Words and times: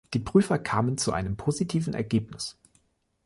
Die 0.15 0.19
Prüfer 0.19 0.57
kamen 0.57 0.97
zu 0.97 1.13
einem 1.13 1.37
positiven 1.37 1.93
Ergebnis. 1.93 2.57